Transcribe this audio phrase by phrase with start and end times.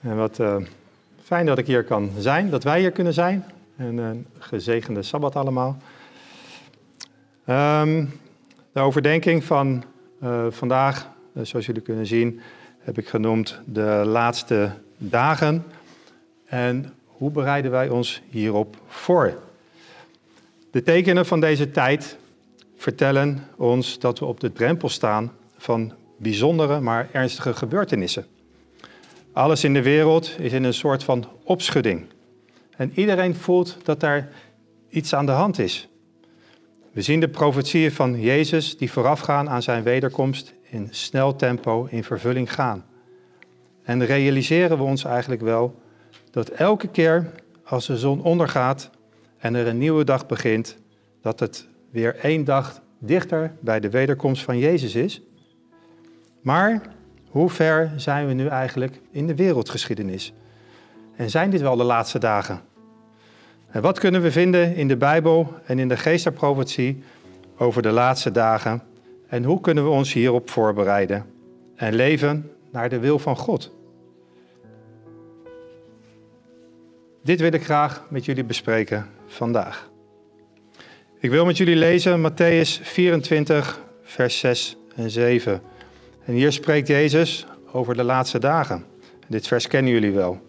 [0.00, 0.56] En wat uh,
[1.22, 3.44] fijn dat ik hier kan zijn, dat wij hier kunnen zijn.
[3.76, 5.76] En een gezegende Sabbat allemaal.
[7.46, 8.12] Um,
[8.72, 9.84] de overdenking van
[10.22, 11.08] uh, vandaag,
[11.42, 12.40] zoals jullie kunnen zien,
[12.78, 15.64] heb ik genoemd de laatste dagen.
[16.46, 19.38] En hoe bereiden wij ons hierop voor?
[20.70, 22.16] De tekenen van deze tijd
[22.76, 28.26] vertellen ons dat we op de drempel staan van bijzondere, maar ernstige gebeurtenissen.
[29.32, 32.06] Alles in de wereld is in een soort van opschudding.
[32.76, 34.28] En iedereen voelt dat daar
[34.88, 35.88] iets aan de hand is.
[36.92, 42.04] We zien de profetieën van Jezus die voorafgaan aan zijn wederkomst in snel tempo in
[42.04, 42.84] vervulling gaan.
[43.82, 45.80] En realiseren we ons eigenlijk wel
[46.30, 47.30] dat elke keer
[47.64, 48.90] als de zon ondergaat
[49.38, 50.76] en er een nieuwe dag begint,
[51.22, 55.22] dat het weer één dag dichter bij de wederkomst van Jezus is.
[56.40, 56.82] Maar
[57.30, 60.32] hoe ver zijn we nu eigenlijk in de wereldgeschiedenis?
[61.16, 62.60] En zijn dit wel de laatste dagen?
[63.70, 67.02] En wat kunnen we vinden in de Bijbel en in de geesterprofetie
[67.58, 68.82] over de laatste dagen?
[69.28, 71.26] En hoe kunnen we ons hierop voorbereiden
[71.76, 73.72] en leven naar de wil van God?
[77.22, 79.90] Dit wil ik graag met jullie bespreken vandaag.
[81.18, 85.62] Ik wil met jullie lezen Matthäus 24, vers 6 en 7.
[86.24, 88.84] En hier spreekt Jezus over de laatste dagen.
[89.28, 90.40] Dit vers kennen jullie wel.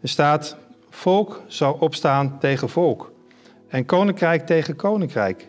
[0.00, 0.56] Er staat:
[0.90, 3.12] Volk zal opstaan tegen volk
[3.70, 5.48] en koninkrijk tegen koninkrijk.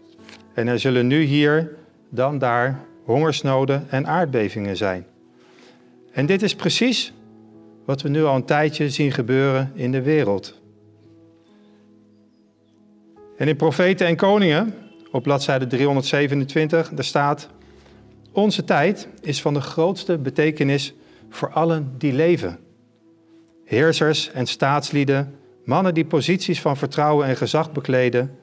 [0.53, 1.75] En er zullen nu hier,
[2.09, 5.05] dan daar, hongersnoden en aardbevingen zijn.
[6.11, 7.13] En dit is precies
[7.85, 10.59] wat we nu al een tijdje zien gebeuren in de wereld.
[13.37, 14.73] En in Profeten en Koningen,
[15.11, 17.49] op bladzijde 327, daar staat:
[18.31, 20.93] Onze tijd is van de grootste betekenis
[21.29, 22.59] voor allen die leven.
[23.65, 28.37] Heersers en staatslieden, mannen die posities van vertrouwen en gezag bekleden,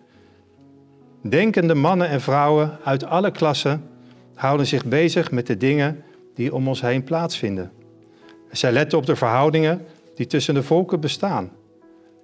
[1.22, 3.88] denkende mannen en vrouwen uit alle klassen
[4.34, 6.04] houden zich bezig met de dingen
[6.34, 7.72] die om ons heen plaatsvinden.
[8.50, 11.50] Zij letten op de verhoudingen die tussen de volken bestaan.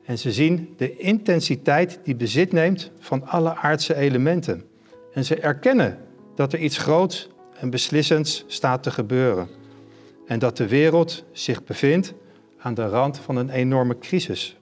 [0.04, 4.64] En ze zien de intensiteit die bezit neemt van alle aardse elementen.
[5.12, 5.98] En ze erkennen
[6.34, 9.48] dat er iets groots en beslissends staat te gebeuren.
[10.26, 12.14] En dat de wereld zich bevindt
[12.58, 14.56] aan de rand van een enorme crisis.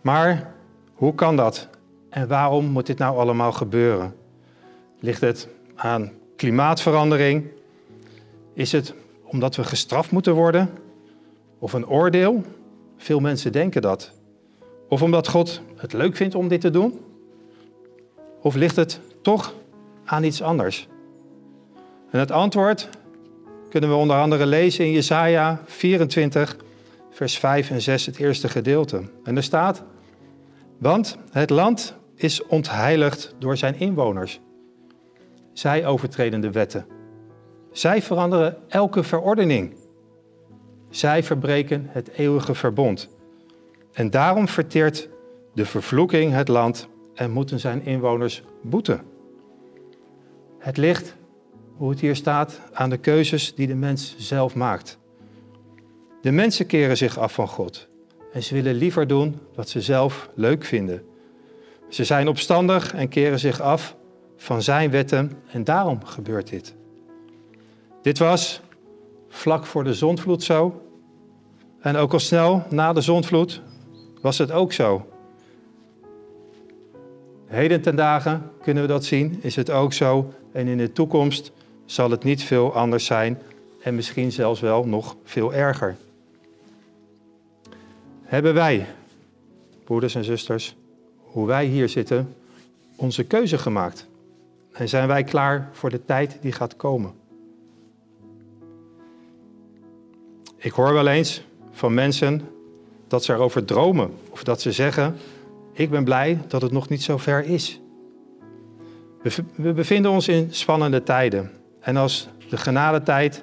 [0.00, 0.54] Maar
[0.94, 1.68] hoe kan dat?
[2.08, 4.14] En waarom moet dit nou allemaal gebeuren?
[5.00, 7.46] Ligt het aan klimaatverandering?
[8.54, 10.70] Is het omdat we gestraft moeten worden?
[11.58, 12.44] Of een oordeel?
[12.96, 14.12] Veel mensen denken dat.
[14.88, 17.00] Of omdat God het leuk vindt om dit te doen?
[18.40, 19.54] Of ligt het toch
[20.04, 20.88] aan iets anders?
[22.10, 22.88] En het antwoord
[23.68, 26.56] kunnen we onder andere lezen in Jesaja 24,
[27.10, 29.02] vers 5 en 6, het eerste gedeelte.
[29.24, 29.82] En er staat,
[30.78, 34.40] want het land is ontheiligd door zijn inwoners.
[35.52, 36.86] Zij overtreden de wetten.
[37.72, 39.76] Zij veranderen elke verordening.
[40.90, 43.08] Zij verbreken het eeuwige verbond.
[43.92, 45.08] En daarom verteert
[45.54, 49.00] de vervloeking het land en moeten zijn inwoners boeten.
[50.58, 51.16] Het ligt,
[51.78, 54.98] hoe het hier staat, aan de keuzes die de mens zelf maakt.
[56.22, 57.88] De mensen keren zich af van God
[58.32, 61.02] en ze willen liever doen wat ze zelf leuk vinden.
[61.88, 63.96] Ze zijn opstandig en keren zich af
[64.36, 66.74] van zijn wetten en daarom gebeurt dit.
[68.02, 68.60] Dit was
[69.28, 70.82] vlak voor de zondvloed zo.
[71.80, 73.62] En ook al snel na de zondvloed
[74.20, 75.06] was het ook zo.
[77.46, 80.32] Heden ten dagen kunnen we dat zien, is het ook zo.
[80.52, 81.52] En in de toekomst
[81.90, 83.38] zal het niet veel anders zijn
[83.82, 85.96] en misschien zelfs wel nog veel erger.
[88.22, 88.86] Hebben wij,
[89.84, 90.76] broeders en zusters,
[91.16, 92.34] hoe wij hier zitten,
[92.96, 94.06] onze keuze gemaakt?
[94.72, 97.12] En zijn wij klaar voor de tijd die gaat komen?
[100.56, 102.48] Ik hoor wel eens van mensen
[103.06, 105.16] dat ze erover dromen of dat ze zeggen:
[105.72, 107.80] Ik ben blij dat het nog niet zo ver is.
[109.54, 111.57] We bevinden ons in spannende tijden.
[111.80, 113.42] En als de genadetijd,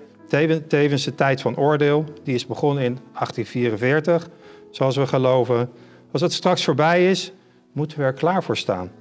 [0.67, 4.29] tevens de tijd van oordeel, die is begonnen in 1844,
[4.71, 5.69] zoals we geloven,
[6.11, 7.33] als het straks voorbij is,
[7.71, 8.91] moeten we er klaar voor staan.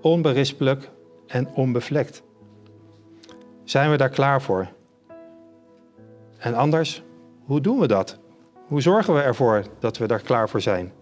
[0.00, 0.90] Onberispelijk
[1.26, 2.22] en onbevlekt.
[3.64, 4.68] Zijn we daar klaar voor?
[6.38, 7.02] En anders,
[7.44, 8.18] hoe doen we dat?
[8.66, 10.92] Hoe zorgen we ervoor dat we daar klaar voor zijn?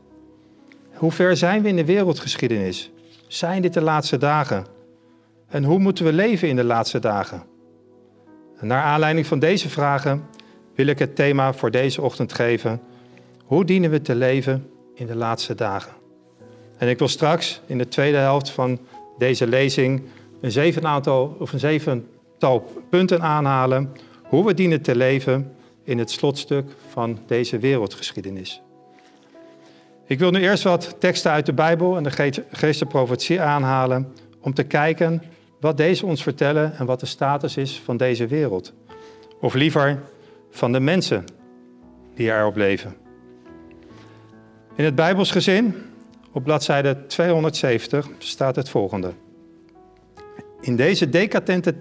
[0.94, 2.90] Hoe ver zijn we in de wereldgeschiedenis?
[3.28, 4.66] Zijn dit de laatste dagen?
[5.50, 7.42] En hoe moeten we leven in de laatste dagen?
[8.56, 10.26] En naar aanleiding van deze vragen
[10.74, 12.80] wil ik het thema voor deze ochtend geven.
[13.44, 15.92] Hoe dienen we te leven in de laatste dagen?
[16.78, 18.78] En ik wil straks in de tweede helft van
[19.18, 20.02] deze lezing
[20.40, 23.92] een zeven aantal of een zevental punten aanhalen
[24.22, 25.52] hoe we dienen te leven
[25.84, 28.62] in het slotstuk van deze wereldgeschiedenis.
[30.06, 34.54] Ik wil nu eerst wat teksten uit de Bijbel en de geest profetie aanhalen om
[34.54, 35.22] te kijken
[35.60, 38.72] wat deze ons vertellen en wat de status is van deze wereld.
[39.40, 40.02] Of liever
[40.50, 41.24] van de mensen
[42.14, 42.96] die erop leven.
[44.74, 45.74] In het Bijbels gezin,
[46.32, 49.12] op bladzijde 270, staat het volgende.
[50.60, 51.74] In deze decadente,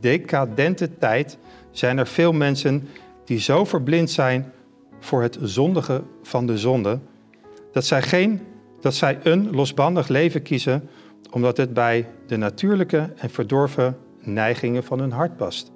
[0.00, 1.38] decadente tijd
[1.70, 2.88] zijn er veel mensen
[3.24, 4.52] die zo verblind zijn
[5.00, 6.98] voor het zondige van de zonde,
[7.72, 8.40] dat zij, geen,
[8.80, 10.88] dat zij een losbandig leven kiezen
[11.30, 15.72] omdat het bij de natuurlijke en verdorven neigingen van hun hart past.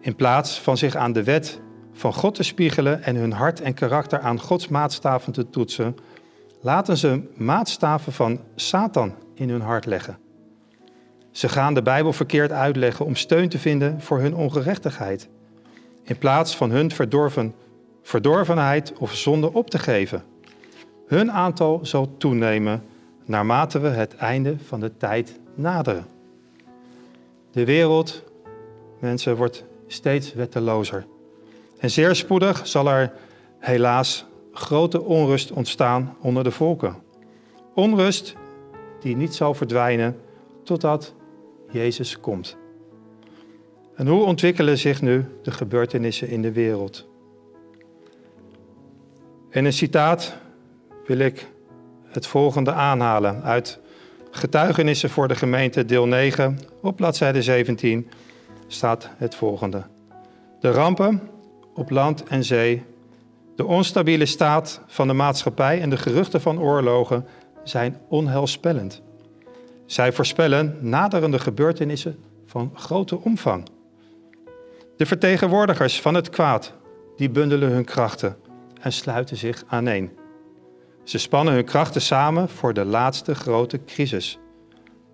[0.00, 1.60] In plaats van zich aan de wet
[1.92, 5.96] van God te spiegelen en hun hart en karakter aan Gods maatstaven te toetsen,
[6.60, 10.18] laten ze maatstaven van Satan in hun hart leggen.
[11.30, 15.28] Ze gaan de Bijbel verkeerd uitleggen om steun te vinden voor hun ongerechtigheid,
[16.02, 17.54] in plaats van hun verdorven,
[18.02, 20.22] verdorvenheid of zonde op te geven.
[21.06, 22.82] Hun aantal zal toenemen
[23.24, 26.06] naarmate we het einde van de tijd naderen.
[27.50, 28.22] De wereld,
[28.98, 31.06] mensen, wordt steeds wettelozer.
[31.78, 33.12] En zeer spoedig zal er
[33.58, 36.96] helaas grote onrust ontstaan onder de volken.
[37.74, 38.34] Onrust
[39.00, 40.16] die niet zal verdwijnen
[40.62, 41.14] totdat
[41.70, 42.56] Jezus komt.
[43.94, 47.08] En hoe ontwikkelen zich nu de gebeurtenissen in de wereld?
[49.50, 50.36] In een citaat
[51.06, 51.46] wil ik
[52.12, 53.80] het volgende aanhalen uit
[54.34, 58.10] Getuigenissen voor de gemeente, deel 9, op bladzijde 17
[58.66, 59.82] staat het volgende.
[60.60, 61.22] De rampen
[61.74, 62.82] op land en zee,
[63.56, 67.26] de onstabiele staat van de maatschappij en de geruchten van oorlogen
[67.64, 69.02] zijn onheilspellend.
[69.86, 73.68] Zij voorspellen naderende gebeurtenissen van grote omvang.
[74.96, 76.74] De vertegenwoordigers van het kwaad,
[77.16, 78.36] die bundelen hun krachten
[78.80, 80.10] en sluiten zich aaneen.
[81.04, 84.38] Ze spannen hun krachten samen voor de laatste grote crisis.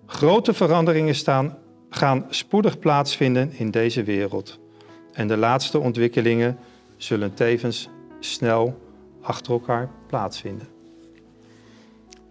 [0.05, 1.57] Grote veranderingen staan,
[1.89, 4.59] gaan spoedig plaatsvinden in deze wereld.
[5.13, 6.57] En de laatste ontwikkelingen
[6.97, 7.89] zullen tevens
[8.19, 8.79] snel
[9.21, 10.67] achter elkaar plaatsvinden.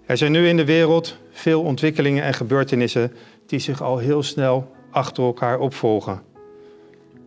[0.06, 3.12] Er zijn nu in de wereld veel ontwikkelingen en gebeurtenissen
[3.46, 6.22] die zich al heel snel achter elkaar opvolgen.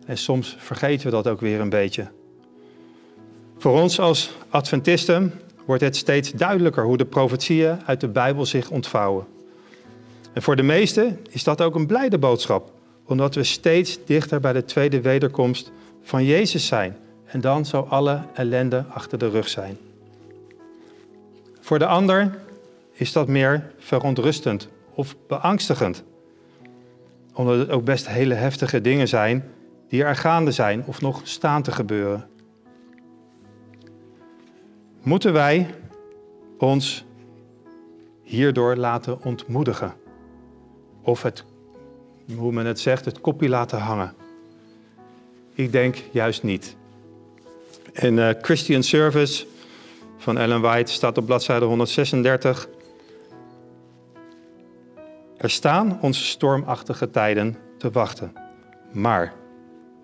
[0.06, 2.10] En soms vergeten we dat ook weer een beetje.
[3.58, 5.32] Voor ons als Adventisten
[5.66, 9.26] wordt het steeds duidelijker hoe de profetieën uit de Bijbel zich ontvouwen.
[10.32, 12.72] En voor de meesten is dat ook een blijde boodschap,
[13.04, 15.72] omdat we steeds dichter bij de tweede wederkomst
[16.02, 16.96] van Jezus zijn.
[17.24, 19.76] En dan zou alle ellende achter de rug zijn.
[21.60, 22.38] Voor de ander
[22.92, 26.02] is dat meer verontrustend of beangstigend,
[27.34, 29.44] omdat het ook best hele heftige dingen zijn
[29.88, 32.28] die er gaande zijn of nog staan te gebeuren.
[35.02, 35.74] Moeten wij
[36.58, 37.04] ons
[38.22, 39.94] hierdoor laten ontmoedigen?
[41.02, 41.44] Of het,
[42.36, 44.14] hoe men het zegt, het kopje laten hangen?
[45.54, 46.76] Ik denk juist niet.
[47.92, 49.46] In uh, Christian Service
[50.16, 52.68] van Ellen White staat op bladzijde 136.
[55.36, 58.32] Er staan onze stormachtige tijden te wachten.
[58.92, 59.32] Maar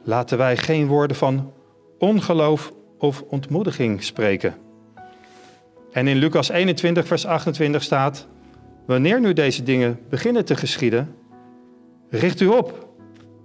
[0.02, 1.52] laten wij geen woorden van
[1.98, 4.66] ongeloof of ontmoediging spreken.
[5.98, 8.26] En in Lucas 21, vers 28 staat:
[8.86, 11.14] Wanneer nu deze dingen beginnen te geschieden,
[12.10, 12.88] richt u op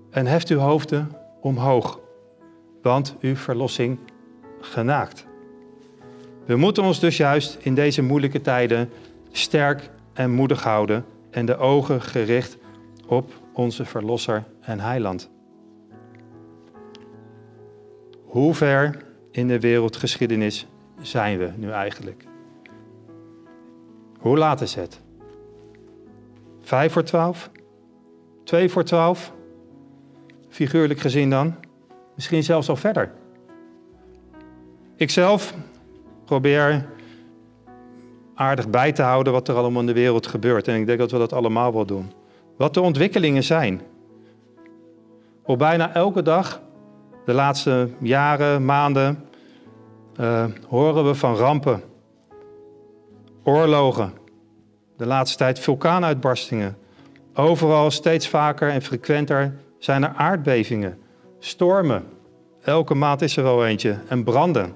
[0.10, 2.00] en heft uw hoofden omhoog,
[2.82, 4.00] want uw verlossing
[4.62, 5.26] genaakt.
[6.46, 8.90] We moeten ons dus juist in deze moeilijke tijden
[9.32, 12.58] sterk en moedig houden en de ogen gericht
[13.08, 15.30] op onze Verlosser en Heiland.
[18.24, 18.98] Hoe ver
[19.32, 20.68] in de wereldgeschiedenis
[21.02, 22.32] zijn we nu eigenlijk?
[24.24, 25.02] Hoe laat is het?
[26.62, 27.50] Vijf voor twaalf?
[28.44, 29.34] Twee voor twaalf?
[30.50, 31.56] Figuurlijk gezien dan?
[32.16, 33.12] Misschien zelfs al verder.
[34.96, 35.54] Ikzelf
[36.26, 36.86] probeer
[38.36, 40.68] aardig bij te houden wat er allemaal in de wereld gebeurt.
[40.68, 42.12] En ik denk dat we dat allemaal wel doen.
[42.58, 43.82] Wat de ontwikkelingen zijn.
[45.44, 46.62] Op bijna elke dag,
[47.26, 49.26] de laatste jaren, maanden,
[50.20, 51.84] uh, horen we van rampen
[53.44, 54.14] Oorlogen.
[54.98, 56.78] De laatste tijd vulkaanuitbarstingen.
[57.36, 61.00] Overal steeds vaker en frequenter zijn er aardbevingen,
[61.40, 62.06] stormen
[62.64, 63.98] Elke maand is er wel eentje.
[64.08, 64.74] En branden.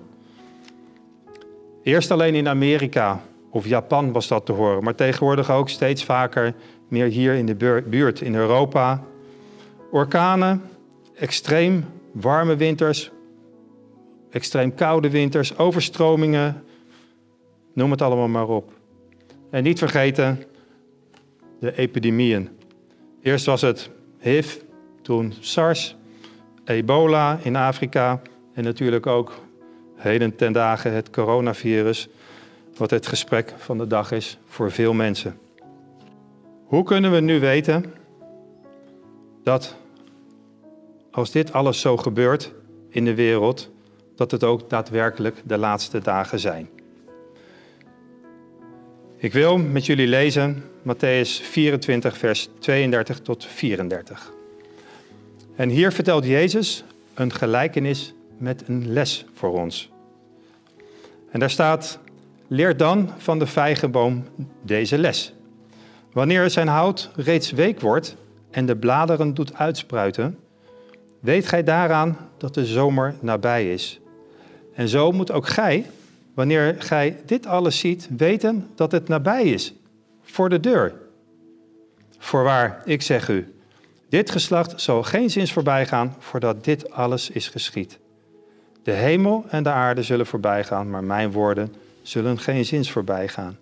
[1.83, 6.53] Eerst alleen in Amerika of Japan was dat te horen, maar tegenwoordig ook steeds vaker
[6.87, 9.03] meer hier in de buurt, in Europa.
[9.91, 10.61] Orkanen,
[11.15, 13.11] extreem warme winters,
[14.31, 16.63] extreem koude winters, overstromingen,
[17.77, 18.71] noem het allemaal maar op.
[19.49, 20.43] En niet vergeten
[21.59, 22.49] de epidemieën.
[23.21, 24.55] Eerst was het HIV,
[25.01, 25.95] toen SARS,
[26.65, 28.21] ebola in Afrika
[28.53, 29.31] en natuurlijk ook
[29.95, 32.07] heden ten dagen het coronavirus,
[32.77, 35.39] wat het gesprek van de dag is voor veel mensen.
[36.65, 37.85] Hoe kunnen we nu weten
[39.43, 39.75] dat
[41.11, 42.53] als dit alles zo gebeurt
[42.89, 43.69] in de wereld,
[44.15, 46.76] dat het ook daadwerkelijk de laatste dagen zijn?
[49.19, 54.31] Ik wil met jullie lezen Matthäus 24, vers 32 tot 34.
[55.55, 56.83] En hier vertelt Jezus
[57.13, 59.89] een gelijkenis met een les voor ons.
[61.31, 61.99] En daar staat:
[62.47, 64.25] Leer dan van de vijgenboom
[64.61, 65.33] deze les.
[66.11, 68.15] Wanneer zijn hout reeds week wordt
[68.51, 70.37] en de bladeren doet uitspruiten,
[71.19, 73.99] weet gij daaraan dat de zomer nabij is.
[74.73, 75.85] En zo moet ook gij,
[76.37, 79.73] wanneer gij dit alles ziet, weten dat het nabij is,
[80.21, 80.93] voor de deur.
[82.17, 83.53] Voorwaar, ik zeg u,
[84.09, 87.99] dit geslacht zal geen zins voorbij gaan voordat dit alles is geschied.
[88.83, 93.27] De hemel en de aarde zullen voorbij gaan, maar mijn woorden zullen geen zins voorbij
[93.27, 93.57] gaan.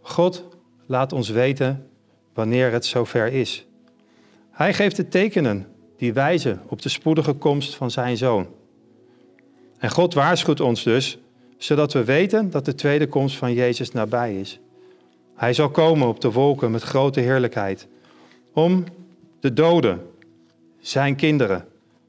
[0.00, 0.44] God
[0.86, 1.88] laat ons weten
[2.34, 3.66] wanneer het zover is.
[4.50, 8.55] Hij geeft de tekenen die wijzen op de spoedige komst van zijn zoon.
[9.78, 11.18] En God waarschuwt ons dus,
[11.56, 14.60] zodat we weten dat de tweede komst van Jezus nabij is.
[15.34, 17.88] Hij zal komen op de wolken met grote heerlijkheid,
[18.52, 18.84] om
[19.40, 20.00] de doden,
[20.78, 21.64] zijn kinderen,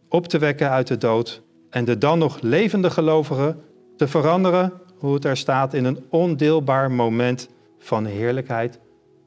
[0.09, 3.63] op te wekken uit de dood en de dan nog levende gelovigen
[3.97, 8.79] te veranderen, hoe het er staat, in een ondeelbaar moment van heerlijkheid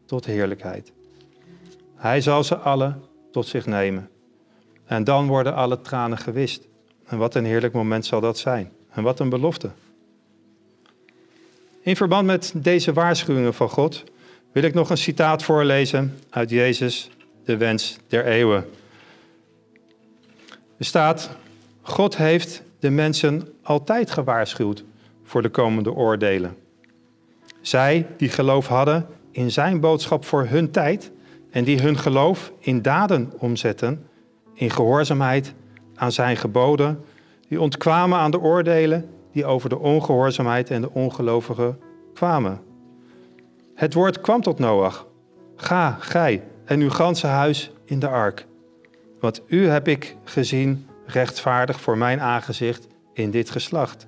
[0.07, 0.93] tot heerlijkheid.
[1.95, 4.09] Hij zal ze allen tot zich nemen.
[4.85, 6.69] En dan worden alle tranen gewist.
[7.11, 8.73] En wat een heerlijk moment zal dat zijn.
[8.91, 9.71] En wat een belofte.
[11.83, 14.05] In verband met deze waarschuwingen van God
[14.53, 17.11] wil ik nog een citaat voorlezen uit Jezus,
[17.45, 18.69] de wens der eeuwen.
[20.77, 21.31] Er staat,
[21.83, 24.85] God heeft de mensen altijd gewaarschuwd
[25.25, 26.57] voor de komende oordelen.
[27.61, 31.11] Zij die geloof hadden in zijn boodschap voor hun tijd
[31.51, 34.07] en die hun geloof in daden omzetten,
[34.55, 35.55] in gehoorzaamheid
[36.01, 37.05] aan zijn geboden,
[37.49, 41.79] die ontkwamen aan de oordelen die over de ongehoorzaamheid en de ongelovigen
[42.15, 42.61] kwamen.
[43.75, 45.07] Het woord kwam tot Noach.
[45.57, 48.47] Ga, gij en uw ganse huis in de ark.
[49.21, 54.07] Want u heb ik gezien rechtvaardig voor mijn aangezicht in dit geslacht.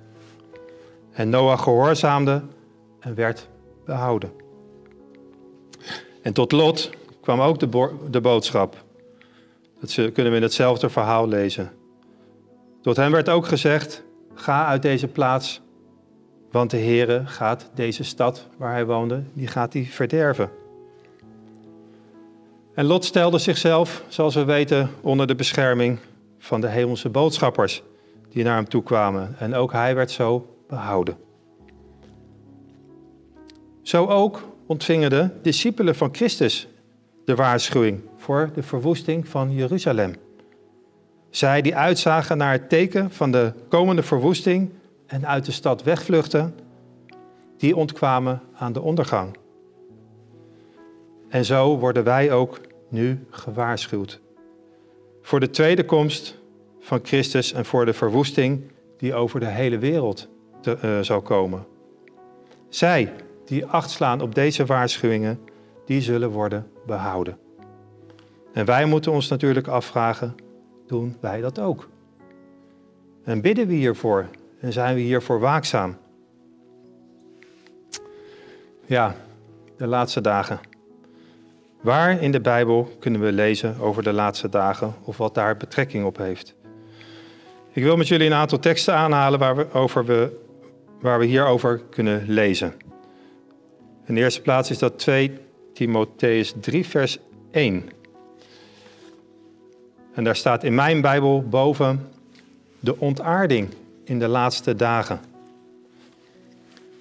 [1.11, 2.41] En Noach gehoorzaamde
[2.99, 3.49] en werd
[3.85, 4.31] behouden.
[6.21, 6.89] En tot Lot
[7.21, 8.83] kwam ook de, de boodschap.
[9.79, 11.71] Dat kunnen we in hetzelfde verhaal lezen.
[12.83, 15.61] Tot hem werd ook gezegd: Ga uit deze plaats,
[16.51, 20.49] want de Heere gaat deze stad waar hij woonde, die gaat hij verderven.
[22.73, 25.99] En Lot stelde zichzelf, zoals we weten, onder de bescherming
[26.37, 27.83] van de hemelse boodschappers
[28.29, 29.35] die naar hem toe kwamen.
[29.39, 31.17] En ook hij werd zo behouden.
[33.81, 36.67] Zo ook ontvingen de discipelen van Christus
[37.25, 40.15] de waarschuwing voor de verwoesting van Jeruzalem.
[41.33, 44.71] Zij die uitzagen naar het teken van de komende verwoesting
[45.05, 46.55] en uit de stad wegvluchten,
[47.57, 49.37] die ontkwamen aan de ondergang.
[51.29, 52.59] En zo worden wij ook
[52.89, 54.21] nu gewaarschuwd.
[55.21, 56.37] Voor de tweede komst
[56.79, 60.27] van Christus en voor de verwoesting die over de hele wereld
[60.61, 61.65] te, uh, zal komen.
[62.69, 63.13] Zij
[63.45, 65.39] die acht slaan op deze waarschuwingen,
[65.85, 67.37] die zullen worden behouden.
[68.53, 70.35] En wij moeten ons natuurlijk afvragen,
[70.93, 71.89] doen wij dat ook?
[73.23, 74.27] En bidden we hiervoor
[74.59, 75.97] en zijn we hiervoor waakzaam?
[78.85, 79.15] Ja,
[79.77, 80.59] de laatste dagen.
[81.81, 86.05] Waar in de Bijbel kunnen we lezen over de laatste dagen of wat daar betrekking
[86.05, 86.55] op heeft?
[87.71, 90.39] Ik wil met jullie een aantal teksten aanhalen waar we, over we,
[91.01, 92.73] waar we hierover kunnen lezen.
[94.05, 95.39] In de eerste plaats is dat 2
[95.73, 97.19] Timotheus 3, vers
[97.51, 97.89] 1.
[100.13, 102.09] En daar staat in mijn Bijbel boven
[102.79, 103.69] de ontaarding
[104.03, 105.19] in de laatste dagen.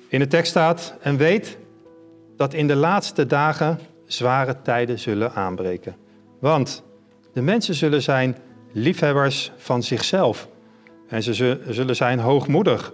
[0.08, 1.58] In de tekst staat: En weet
[2.36, 5.96] dat in de laatste dagen zware tijden zullen aanbreken.
[6.38, 6.82] Want
[7.32, 8.36] de mensen zullen zijn
[8.72, 10.48] liefhebbers van zichzelf.
[11.08, 12.92] En ze zullen zijn hoogmoedig.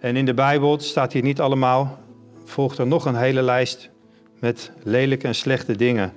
[0.00, 1.98] En in de Bijbel staat hier niet allemaal,
[2.44, 3.90] volgt er nog een hele lijst
[4.38, 6.12] met lelijke en slechte dingen.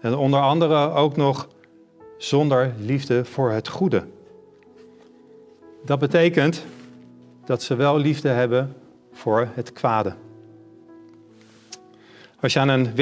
[0.00, 1.48] En onder andere ook nog
[2.18, 4.04] zonder liefde voor het goede.
[5.84, 6.64] Dat betekent
[7.44, 8.76] dat ze wel liefde hebben
[9.12, 10.14] voor het kwade.
[12.40, 12.94] Als je aan een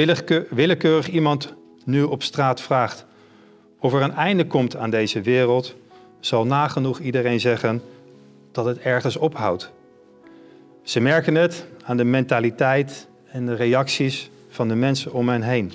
[0.49, 3.05] willekeurig iemand nu op straat vraagt
[3.79, 5.75] of er een einde komt aan deze wereld,
[6.19, 7.81] zal nagenoeg iedereen zeggen
[8.51, 9.71] dat het ergens ophoudt.
[10.83, 15.73] Ze merken het aan de mentaliteit en de reacties van de mensen om hen heen.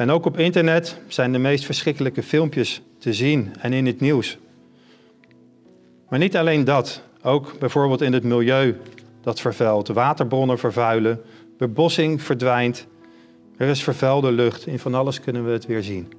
[0.00, 4.38] En ook op internet zijn de meest verschrikkelijke filmpjes te zien en in het nieuws.
[6.08, 8.76] Maar niet alleen dat, ook bijvoorbeeld in het milieu
[9.20, 11.20] dat vervuilt, waterbronnen vervuilen,
[11.58, 12.86] bebossing verdwijnt,
[13.56, 16.12] er is vervuilde lucht, in van alles kunnen we het weer zien.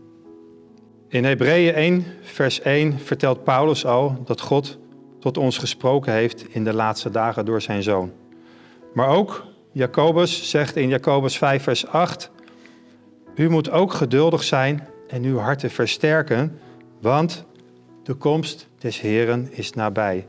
[1.07, 4.77] In Hebreeën 1, vers 1 vertelt Paulus al dat God
[5.19, 8.11] tot ons gesproken heeft in de laatste dagen door zijn zoon.
[8.93, 12.31] Maar ook Jacobus zegt in Jacobus 5, vers 8:
[13.35, 16.59] U moet ook geduldig zijn en uw harten versterken,
[16.99, 17.45] want
[18.03, 20.27] de komst des Heren is nabij.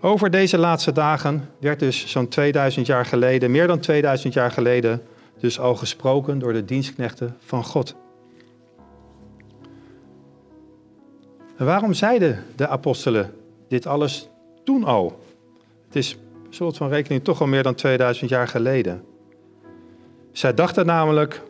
[0.00, 5.02] Over deze laatste dagen werd dus zo'n 2000 jaar geleden, meer dan 2000 jaar geleden,
[5.38, 7.94] dus al gesproken door de dienstknechten van God.
[11.56, 13.34] Waarom zeiden de apostelen
[13.68, 14.28] dit alles
[14.64, 15.20] toen al?
[15.86, 16.16] Het is,
[16.50, 19.04] soort van rekening, toch al meer dan 2000 jaar geleden.
[20.32, 21.42] Zij dachten namelijk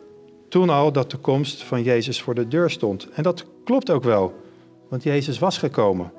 [0.49, 3.09] toen al dat de komst van Jezus voor de deur stond.
[3.09, 4.33] En dat klopt ook wel,
[4.89, 6.11] want Jezus was gekomen.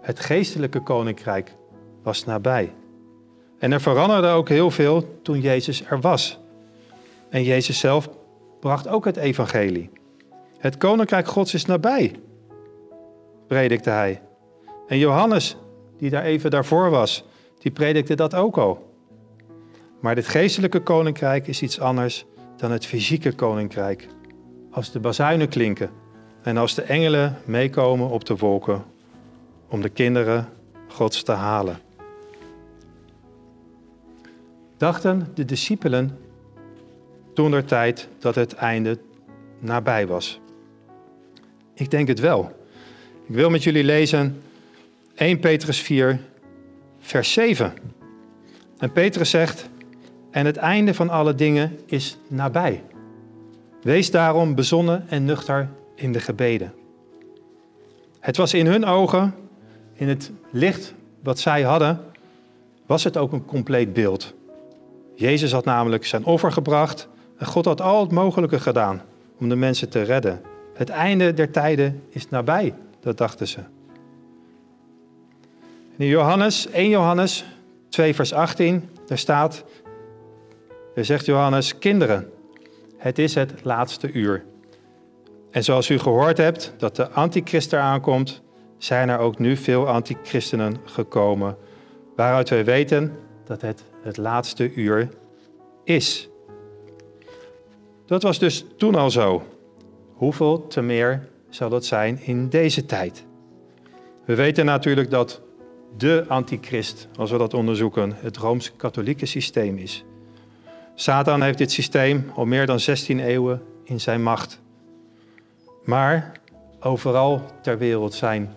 [0.00, 1.54] Het geestelijke koninkrijk
[2.02, 2.72] was nabij.
[3.58, 6.38] En er veranderde ook heel veel toen Jezus er was.
[7.28, 8.08] En Jezus zelf
[8.60, 9.90] bracht ook het evangelie.
[10.58, 12.14] Het koninkrijk Gods is nabij,
[13.46, 14.22] predikte hij.
[14.86, 15.56] En Johannes,
[15.98, 17.24] die daar even daarvoor was,
[17.58, 18.91] die predikte dat ook al.
[20.02, 22.24] Maar dit geestelijke koninkrijk is iets anders
[22.56, 24.08] dan het fysieke koninkrijk.
[24.70, 25.90] Als de bazuinen klinken
[26.42, 28.84] en als de engelen meekomen op de wolken
[29.68, 30.48] om de kinderen
[30.88, 31.78] Gods te halen.
[34.76, 36.18] Dachten de discipelen
[37.34, 38.98] toen der tijd dat het einde
[39.58, 40.40] nabij was?
[41.74, 42.56] Ik denk het wel.
[43.26, 44.42] Ik wil met jullie lezen
[45.14, 46.20] 1 Petrus 4,
[46.98, 47.72] vers 7.
[48.78, 49.70] En Petrus zegt,
[50.32, 52.82] en het einde van alle dingen is nabij.
[53.82, 56.72] Wees daarom bezonnen en nuchter in de gebeden.
[58.20, 59.34] Het was in hun ogen,
[59.92, 62.00] in het licht wat zij hadden,
[62.86, 64.34] was het ook een compleet beeld.
[65.14, 69.02] Jezus had namelijk zijn offer gebracht en God had al het mogelijke gedaan
[69.38, 70.40] om de mensen te redden.
[70.74, 73.60] Het einde der tijden is nabij, dat dachten ze.
[75.96, 77.44] In Johannes, 1 Johannes
[77.88, 79.64] 2 vers 18, daar staat,
[80.94, 82.30] daar zegt Johannes, kinderen,
[82.96, 84.44] het is het laatste uur.
[85.50, 88.42] En zoals u gehoord hebt dat de antichrist aankomt,
[88.78, 91.56] zijn er ook nu veel antichristenen gekomen,
[92.16, 95.08] waaruit wij weten dat het het laatste uur
[95.84, 96.28] is.
[98.06, 99.42] Dat was dus toen al zo.
[100.12, 103.24] Hoeveel te meer zal dat zijn in deze tijd?
[104.24, 105.42] We weten natuurlijk dat
[105.96, 110.04] de antichrist, als we dat onderzoeken, het rooms-katholieke systeem is.
[110.94, 114.60] Satan heeft dit systeem al meer dan 16 eeuwen in zijn macht.
[115.84, 116.32] Maar
[116.80, 118.54] overal ter wereld zijn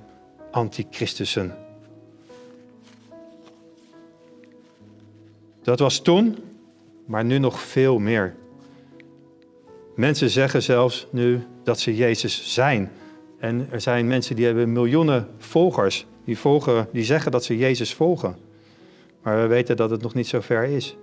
[0.51, 1.55] antichristussen.
[5.61, 6.37] Dat was toen,
[7.05, 8.35] maar nu nog veel meer.
[9.95, 12.91] Mensen zeggen zelfs nu dat ze Jezus zijn.
[13.39, 16.05] En er zijn mensen die hebben miljoenen volgers.
[16.25, 16.37] Die,
[16.91, 18.35] die zeggen dat ze Jezus volgen.
[19.21, 20.95] Maar we weten dat het nog niet zo ver is.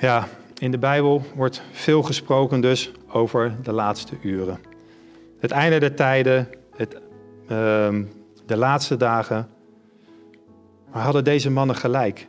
[0.00, 4.58] Ja, in de Bijbel wordt veel gesproken dus over de laatste uren.
[5.38, 6.94] Het einde der tijden, het,
[7.42, 7.88] uh,
[8.46, 9.48] de laatste dagen.
[10.92, 12.28] Maar hadden deze mannen gelijk?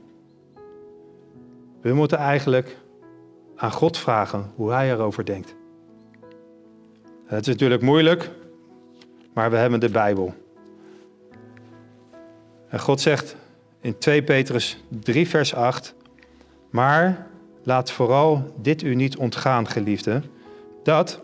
[1.81, 2.77] We moeten eigenlijk
[3.55, 5.55] aan God vragen hoe hij erover denkt.
[7.25, 8.29] Het is natuurlijk moeilijk,
[9.33, 10.33] maar we hebben de Bijbel.
[12.67, 13.35] En God zegt
[13.81, 15.95] in 2 Petrus 3, vers 8:
[16.69, 17.28] Maar
[17.63, 20.21] laat vooral dit u niet ontgaan, geliefde,
[20.83, 21.21] dat,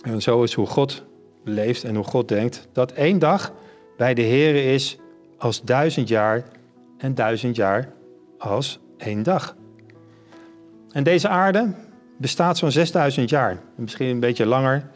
[0.00, 1.04] en zo is hoe God
[1.44, 3.52] leeft en hoe God denkt, dat één dag
[3.96, 4.98] bij de Here is
[5.38, 6.44] als duizend jaar
[6.98, 7.92] en duizend jaar
[8.38, 9.56] als één dag.
[10.90, 11.74] En deze aarde,
[12.16, 14.90] bestaat zo'n 6000 jaar, misschien een beetje langer.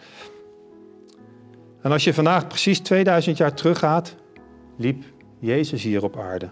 [1.80, 4.14] En als je vandaag precies 2000 jaar teruggaat,
[4.76, 5.04] liep
[5.38, 6.50] Jezus hier op aarde.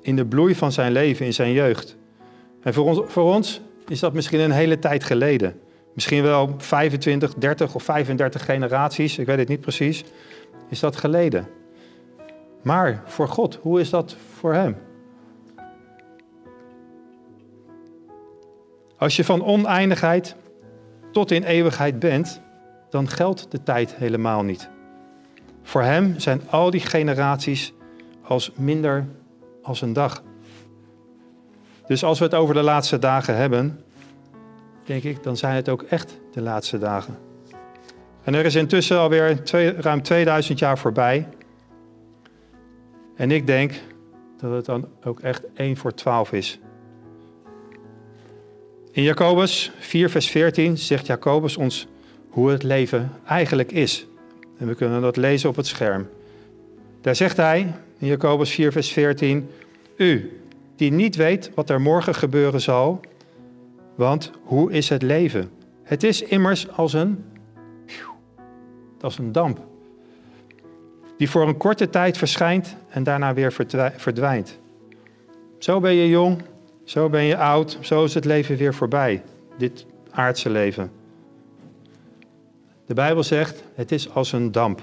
[0.00, 1.96] In de bloei van zijn leven, in zijn jeugd.
[2.64, 5.60] En voor ons, voor ons is dat misschien een hele tijd geleden.
[5.92, 10.04] Misschien wel 25, 30 of 35 generaties, ik weet het niet precies,
[10.68, 11.48] is dat geleden.
[12.62, 14.76] Maar voor God, hoe is dat voor Hem?
[18.96, 20.36] Als je van oneindigheid
[21.12, 22.40] tot in eeuwigheid bent,
[22.90, 24.68] dan geldt de tijd helemaal niet.
[25.62, 27.72] Voor Hem zijn al die generaties
[28.22, 29.06] als minder
[29.62, 30.22] als een dag.
[31.86, 33.80] Dus als we het over de laatste dagen hebben,
[34.84, 37.18] denk ik, dan zijn het ook echt de laatste dagen.
[38.24, 41.28] En er is intussen alweer twee, ruim 2000 jaar voorbij.
[43.16, 43.72] En ik denk
[44.38, 46.58] dat het dan ook echt 1 voor 12 is.
[48.92, 51.86] In Jacobus 4, vers 14 zegt Jacobus ons
[52.28, 54.06] hoe het leven eigenlijk is.
[54.58, 56.08] En we kunnen dat lezen op het scherm.
[57.00, 59.50] Daar zegt hij in Jacobus 4, vers 14:
[59.96, 60.40] U,
[60.76, 63.00] die niet weet wat er morgen gebeuren zal,
[63.94, 65.50] want hoe is het leven?
[65.82, 67.24] Het is immers als een,
[69.00, 69.66] als een damp,
[71.16, 73.52] die voor een korte tijd verschijnt en daarna weer
[73.96, 74.58] verdwijnt.
[75.58, 76.42] Zo ben je jong,
[76.84, 79.22] zo ben je oud, zo is het leven weer voorbij,
[79.58, 80.90] dit aardse leven.
[82.86, 84.82] De Bijbel zegt, het is als een damp.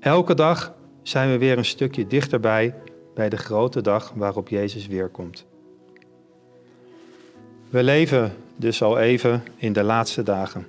[0.00, 2.74] Elke dag zijn we weer een stukje dichterbij
[3.14, 5.46] bij de grote dag waarop Jezus weerkomt.
[7.70, 10.66] We leven dus al even in de laatste dagen.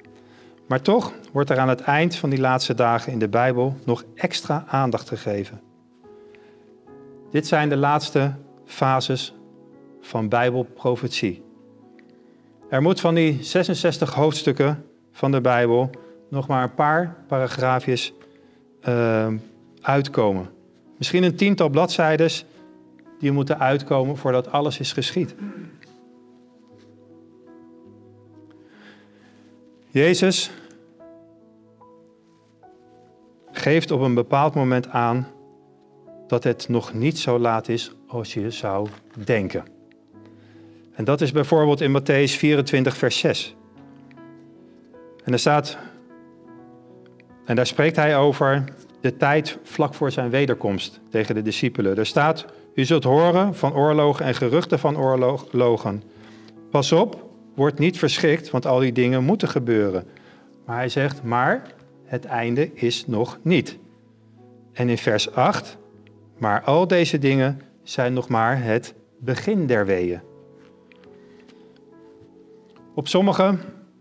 [0.67, 4.03] Maar toch wordt er aan het eind van die laatste dagen in de Bijbel nog
[4.15, 5.61] extra aandacht gegeven.
[7.31, 8.33] Dit zijn de laatste
[8.65, 9.33] fases
[10.01, 11.43] van Bijbelprofetie.
[12.69, 15.89] Er moet van die 66 hoofdstukken van de Bijbel
[16.29, 18.13] nog maar een paar paragraafjes
[18.87, 19.27] uh,
[19.81, 20.49] uitkomen.
[21.03, 22.31] Misschien een tiental bladzijden
[23.19, 25.35] die moeten uitkomen voordat alles is geschied.
[29.89, 30.51] Jezus
[33.51, 35.27] geeft op een bepaald moment aan
[36.27, 38.87] dat het nog niet zo laat is als je zou
[39.23, 39.63] denken.
[40.93, 43.55] En dat is bijvoorbeeld in Matthäus 24, vers 6.
[45.23, 45.77] En er staat,
[47.45, 48.63] en daar spreekt hij over
[49.03, 51.97] de tijd vlak voor zijn wederkomst tegen de discipelen.
[51.97, 56.03] Er staat, u zult horen van oorlogen en geruchten van oorlogen.
[56.71, 60.03] Pas op, word niet verschrikt, want al die dingen moeten gebeuren.
[60.65, 61.73] Maar hij zegt, maar
[62.05, 63.77] het einde is nog niet.
[64.73, 65.77] En in vers 8,
[66.37, 70.21] maar al deze dingen zijn nog maar het begin der weeën.
[72.95, 73.57] Op sommige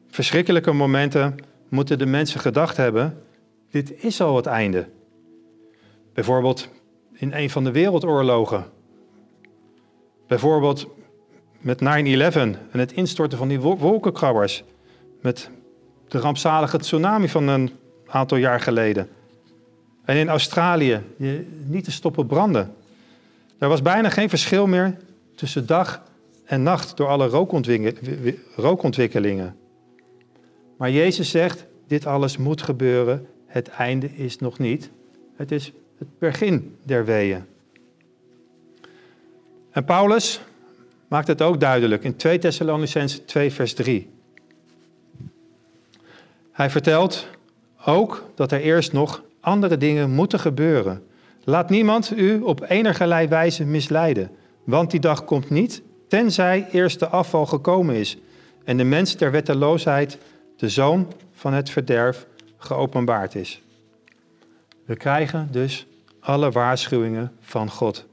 [0.09, 1.37] verschrikkelijke momenten
[1.69, 3.22] moeten de mensen gedacht hebben,
[3.73, 4.89] dit is al het einde.
[6.15, 6.69] Bijvoorbeeld
[7.13, 8.65] in een van de wereldoorlogen.
[10.27, 10.87] Bijvoorbeeld
[11.61, 14.65] met 9-11 en het instorten van die wolkenkrabbers.
[15.21, 15.51] Met
[16.09, 17.71] de rampzalige tsunami van een
[18.07, 19.09] aantal jaar geleden.
[20.05, 21.03] En in Australië
[21.67, 22.75] niet te stoppen branden.
[23.59, 24.97] Er was bijna geen verschil meer
[25.35, 26.03] tussen dag
[26.45, 27.29] en nacht door alle
[28.57, 29.57] rookontwikkelingen.
[30.77, 34.91] Maar Jezus zegt, dit alles moet gebeuren, het einde is nog niet.
[35.37, 37.45] Het is het begin der weeën.
[39.71, 40.41] En Paulus
[41.09, 44.11] maakt het ook duidelijk in 2 Thessalonicense 2 vers 3.
[46.53, 47.27] Hij vertelt
[47.85, 51.03] ook dat er eerst nog andere dingen moeten gebeuren.
[51.45, 54.31] Laat niemand u op enigerlei wijze misleiden,
[54.65, 58.19] want die dag komt niet, tenzij eerst de afval gekomen is
[58.65, 60.19] en de mens der wetteloosheid,
[60.57, 62.27] de zoon van het verderf,
[62.63, 63.63] geopenbaard is.
[64.85, 65.87] We krijgen dus
[66.21, 68.07] alle waarschuwingen van God.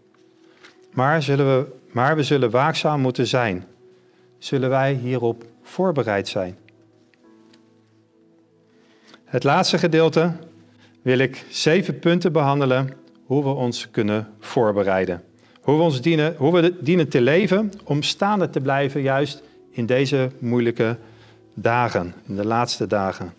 [0.91, 3.65] Maar, zullen we, maar we zullen waakzaam moeten zijn.
[4.37, 6.57] Zullen wij hierop voorbereid zijn?
[9.25, 10.31] Het laatste gedeelte
[11.01, 12.89] wil ik zeven punten behandelen
[13.25, 15.23] hoe we ons kunnen voorbereiden.
[15.61, 19.85] Hoe we, ons dienen, hoe we dienen te leven om staande te blijven juist in
[19.85, 20.97] deze moeilijke
[21.53, 23.33] dagen, in de laatste dagen.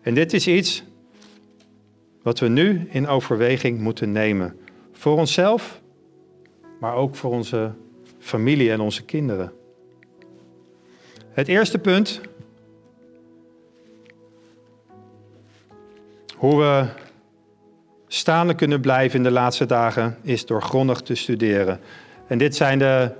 [0.00, 0.84] En dit is iets
[2.22, 4.58] wat we nu in overweging moeten nemen.
[4.92, 5.80] Voor onszelf,
[6.80, 7.72] maar ook voor onze
[8.18, 9.52] familie en onze kinderen.
[11.30, 12.20] Het eerste punt.
[16.36, 16.86] Hoe we
[18.06, 21.80] staande kunnen blijven in de laatste dagen is door grondig te studeren.
[22.26, 23.10] En dit zijn de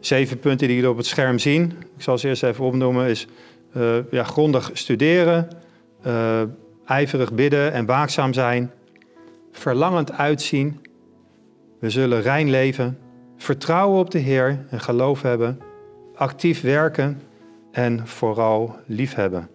[0.00, 1.72] zeven punten die jullie op het scherm zien.
[1.96, 3.08] Ik zal ze eerst even opnoemen.
[3.08, 3.26] Is
[3.76, 5.48] uh, ja, grondig studeren,
[6.06, 6.42] uh,
[6.84, 8.70] ijverig bidden en waakzaam zijn,
[9.50, 10.86] verlangend uitzien.
[11.78, 12.98] We zullen rein leven,
[13.36, 15.60] vertrouwen op de Heer en geloof hebben,
[16.14, 17.22] actief werken
[17.70, 19.48] en vooral liefhebben.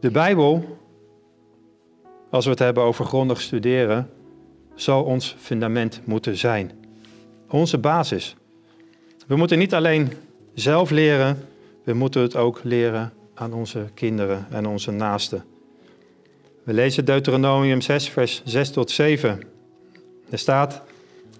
[0.00, 0.78] De Bijbel,
[2.30, 4.10] als we het hebben over grondig studeren,
[4.74, 6.70] zal ons fundament moeten zijn.
[7.50, 8.36] Onze basis.
[9.26, 10.12] We moeten niet alleen
[10.54, 11.38] zelf leren,
[11.84, 15.44] we moeten het ook leren aan onze kinderen en onze naasten.
[16.62, 19.40] We lezen Deuteronomium 6, vers 6 tot 7.
[20.30, 20.82] Er staat: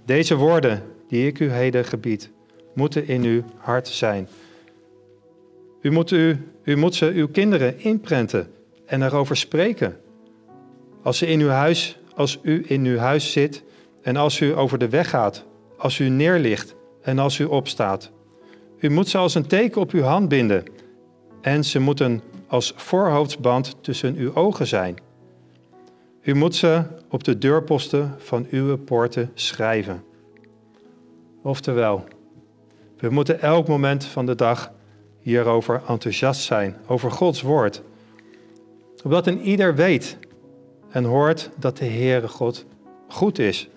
[0.04, 2.30] Deze woorden die ik u heden gebied,
[2.74, 4.28] moeten in uw hart zijn.
[5.80, 8.50] U moet, u, u moet ze uw kinderen inprenten
[8.86, 10.00] en erover spreken.
[11.02, 13.62] Als, ze in uw huis, als u in uw huis zit
[14.02, 15.44] en als u over de weg gaat,
[15.76, 18.10] als u neerligt en als u opstaat.
[18.84, 20.64] U moet ze als een teken op uw hand binden
[21.40, 24.96] en ze moeten als voorhoofdsband tussen uw ogen zijn.
[26.22, 30.04] U moet ze op de deurposten van uw poorten schrijven.
[31.42, 32.04] Oftewel,
[32.98, 34.72] we moeten elk moment van de dag
[35.20, 37.82] hierover enthousiast zijn, over Gods woord.
[39.04, 40.18] Opdat een ieder weet
[40.90, 42.66] en hoort dat de Heere God
[43.08, 43.68] goed is.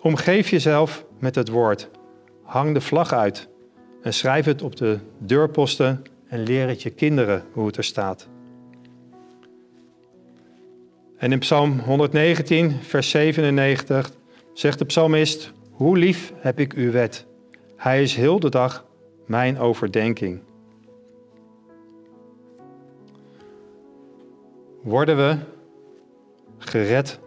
[0.00, 1.88] Omgeef jezelf met het woord.
[2.48, 3.48] Hang de vlag uit
[4.02, 8.28] en schrijf het op de deurposten en leer het je kinderen hoe het er staat.
[11.16, 14.10] En in Psalm 119, vers 97
[14.52, 17.26] zegt de psalmist: Hoe lief heb ik uw wet?
[17.76, 18.84] Hij is heel de dag
[19.26, 20.40] mijn overdenking.
[24.82, 25.36] Worden we
[26.58, 27.20] gered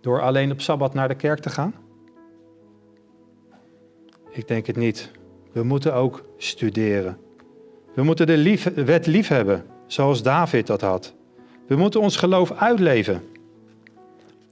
[0.00, 1.74] door alleen op sabbat naar de kerk te gaan?
[4.30, 5.10] Ik denk het niet.
[5.52, 7.18] We moeten ook studeren.
[7.94, 11.14] We moeten de lief, wet lief hebben, zoals David dat had.
[11.66, 13.22] We moeten ons geloof uitleven.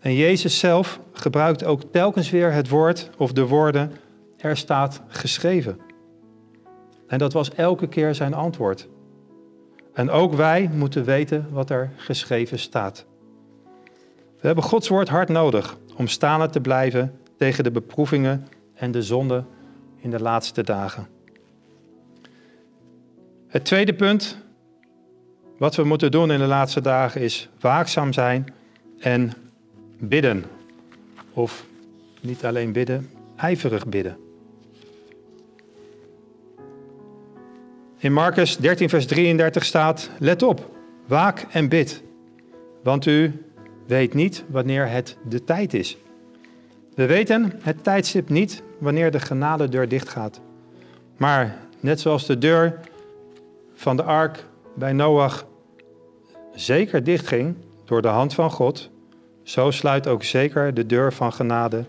[0.00, 3.92] En Jezus zelf gebruikt ook telkens weer het woord of de woorden
[4.36, 5.78] er staat geschreven.
[7.06, 8.88] En dat was elke keer zijn antwoord.
[9.92, 13.06] En ook wij moeten weten wat er geschreven staat.
[14.40, 19.02] We hebben Gods woord hard nodig om staande te blijven tegen de beproevingen en de
[19.02, 19.44] zonde
[20.00, 21.08] in de laatste dagen.
[23.48, 24.38] Het tweede punt
[25.58, 28.54] wat we moeten doen in de laatste dagen is waakzaam zijn
[28.98, 29.32] en
[29.98, 30.44] bidden.
[31.32, 31.64] Of
[32.20, 34.16] niet alleen bidden, ijverig bidden.
[37.98, 40.70] In Marcus 13, vers 33 staat: Let op,
[41.06, 42.02] waak en bid,
[42.82, 43.44] want u
[43.86, 45.96] weet niet wanneer het de tijd is.
[46.98, 50.40] We weten het tijdstip niet wanneer de genadedeur dichtgaat.
[51.16, 52.80] Maar net zoals de deur
[53.74, 55.46] van de ark bij Noach
[56.54, 58.90] zeker dichtging door de hand van God,
[59.42, 61.84] zo sluit ook zeker de deur van genade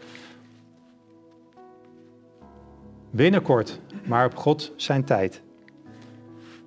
[3.11, 5.41] binnenkort, maar op God zijn tijd.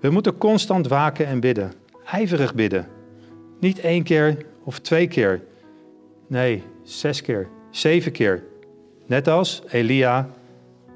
[0.01, 1.73] We moeten constant waken en bidden,
[2.05, 2.89] ijverig bidden.
[3.61, 5.43] Niet één keer of twee keer,
[6.27, 8.45] nee, zes keer, zeven keer.
[9.07, 10.29] Net als Elia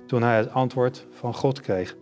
[0.06, 1.96] toen hij het antwoord van God kreeg.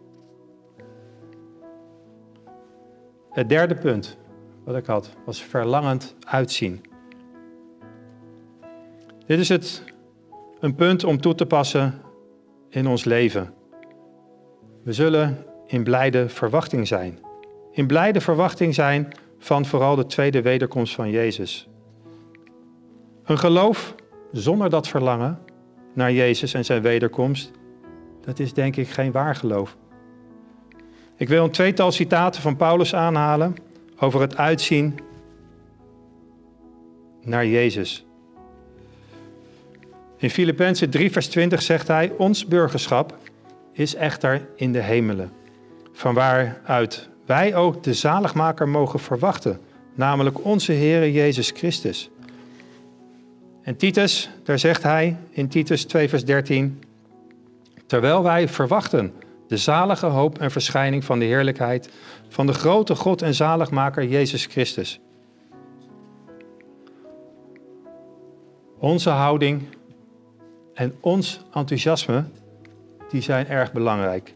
[3.30, 4.16] Het derde punt
[4.64, 6.84] wat ik had was verlangend uitzien.
[9.26, 9.84] Dit is het,
[10.60, 12.00] een punt om toe te passen
[12.68, 13.54] in ons leven.
[14.82, 17.18] We zullen in blijde verwachting zijn.
[17.70, 21.68] In blijde verwachting zijn van vooral de tweede wederkomst van Jezus.
[23.24, 23.94] Een geloof
[24.40, 25.38] zonder dat verlangen
[25.92, 27.50] naar Jezus en zijn wederkomst,
[28.24, 29.76] dat is denk ik geen waar geloof.
[31.16, 33.56] Ik wil een tweetal citaten van Paulus aanhalen
[33.98, 34.98] over het uitzien
[37.22, 38.06] naar Jezus.
[40.16, 43.16] In Filippenzen 3, vers 20 zegt hij: Ons burgerschap
[43.72, 45.32] is echter in de hemelen,
[45.92, 49.60] van waaruit wij ook de zaligmaker mogen verwachten,
[49.94, 52.10] namelijk onze Heere Jezus Christus.
[53.64, 56.82] En Titus, daar zegt hij in Titus 2, vers 13:
[57.86, 59.12] Terwijl wij verwachten
[59.48, 61.90] de zalige hoop en verschijning van de heerlijkheid
[62.28, 65.00] van de grote God en zaligmaker Jezus Christus.
[68.78, 69.62] Onze houding
[70.74, 72.24] en ons enthousiasme,
[73.10, 74.34] die zijn erg belangrijk.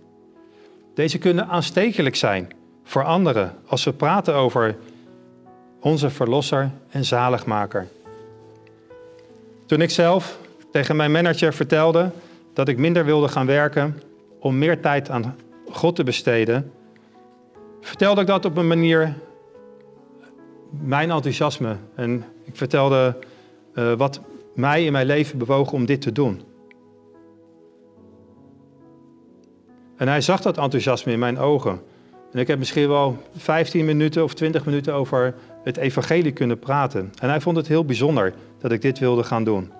[0.94, 2.48] Deze kunnen aanstekelijk zijn
[2.84, 4.76] voor anderen als we praten over
[5.80, 7.88] onze Verlosser en Zaligmaker.
[9.68, 10.38] Toen ik zelf
[10.70, 12.10] tegen mijn manager vertelde
[12.52, 14.00] dat ik minder wilde gaan werken
[14.40, 15.36] om meer tijd aan
[15.70, 16.72] God te besteden,
[17.80, 19.14] vertelde ik dat op een manier,
[20.70, 21.76] mijn enthousiasme.
[21.94, 23.16] En ik vertelde
[23.74, 24.20] uh, wat
[24.54, 26.42] mij in mijn leven bewoog om dit te doen.
[29.96, 31.80] En hij zag dat enthousiasme in mijn ogen.
[32.32, 37.12] En ik heb misschien wel 15 minuten of 20 minuten over het evangelie kunnen praten.
[37.20, 39.72] En hij vond het heel bijzonder dat ik dit wilde gaan doen.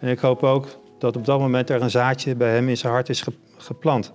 [0.00, 0.66] En ik hoop ook
[0.98, 3.24] dat op dat moment er een zaadje bij hem in zijn hart is
[3.56, 4.12] geplant.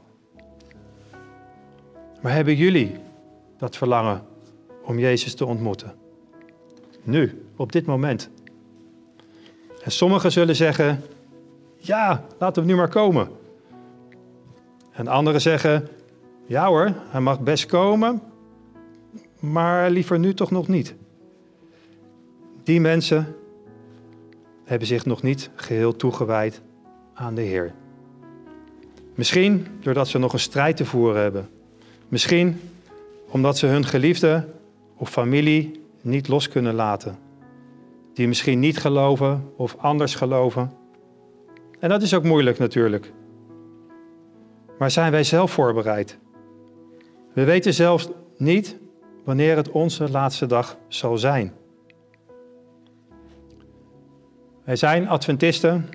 [2.21, 2.95] Maar hebben jullie
[3.57, 4.23] dat verlangen
[4.83, 5.93] om Jezus te ontmoeten?
[7.03, 8.29] Nu, op dit moment.
[9.83, 11.03] En sommigen zullen zeggen:
[11.77, 13.29] Ja, laten we nu maar komen.
[14.91, 15.87] En anderen zeggen:
[16.45, 18.21] Ja hoor, hij mag best komen,
[19.39, 20.95] maar liever nu toch nog niet.
[22.63, 23.35] Die mensen
[24.71, 26.61] hebben zich nog niet geheel toegewijd
[27.13, 27.73] aan de Heer.
[29.15, 31.49] Misschien doordat ze nog een strijd te voeren hebben.
[32.07, 32.59] Misschien
[33.29, 34.47] omdat ze hun geliefde
[34.95, 37.17] of familie niet los kunnen laten.
[38.13, 40.71] Die misschien niet geloven of anders geloven.
[41.79, 43.11] En dat is ook moeilijk natuurlijk.
[44.77, 46.17] Maar zijn wij zelf voorbereid?
[47.33, 48.75] We weten zelfs niet
[49.23, 51.53] wanneer het onze laatste dag zal zijn.
[54.63, 55.89] Wij zijn Adventisten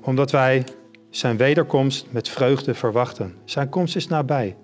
[0.00, 0.64] omdat wij
[1.10, 3.34] zijn wederkomst met vreugde verwachten.
[3.44, 4.56] Zijn komst is nabij.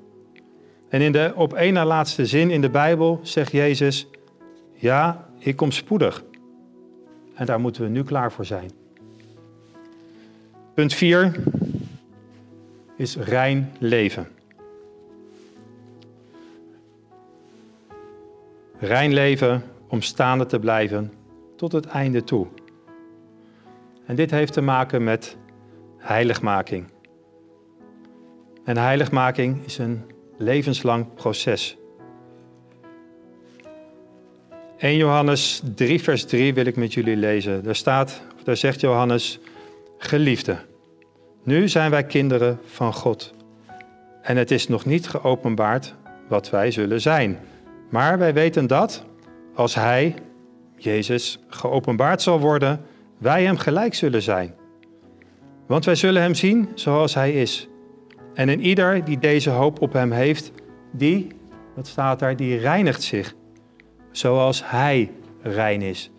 [0.89, 4.07] En in de op één na laatste zin in de Bijbel zegt Jezus:
[4.75, 6.25] Ja, ik kom spoedig.
[7.35, 8.71] En daar moeten we nu klaar voor zijn.
[10.75, 11.43] Punt 4
[12.97, 14.29] is rein leven.
[18.79, 21.13] Rein leven om staande te blijven
[21.57, 22.47] tot het einde toe.
[24.07, 25.37] En dit heeft te maken met
[25.99, 26.87] heiligmaking.
[28.65, 30.05] En heiligmaking is een
[30.37, 31.77] levenslang proces.
[34.79, 37.65] 1 Johannes 3, vers 3 wil ik met jullie lezen.
[37.65, 39.39] Daar staat, daar zegt Johannes,
[39.99, 40.57] geliefde,
[41.43, 43.35] nu zijn wij kinderen van God.
[44.23, 45.95] En het is nog niet geopenbaard
[46.29, 47.39] wat wij zullen zijn.
[47.91, 49.05] Maar wij weten dat
[49.55, 50.15] als Hij,
[50.77, 52.81] Jezus, geopenbaard zal worden,
[53.19, 54.55] wij Hem gelijk zullen zijn.
[55.67, 57.69] Want wij zullen Hem zien zoals Hij is.
[58.35, 60.53] En in ieder die deze hoop op Hem heeft,
[60.93, 61.27] die,
[61.75, 63.35] wat staat daar, die reinigt zich,
[64.11, 65.11] zoals Hij
[65.43, 66.11] rein is.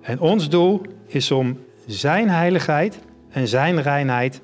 [0.00, 4.42] En ons doel is om Zijn heiligheid en Zijn reinheid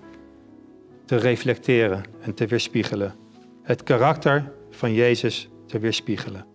[1.04, 3.14] te reflecteren en te weerspiegelen.
[3.62, 6.53] Het karakter van Jezus te weerspiegelen.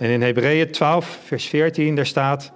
[0.00, 2.52] En in Hebreeën 12, vers 14, daar staat: